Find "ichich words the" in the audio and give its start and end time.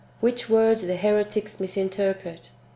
0.23-0.95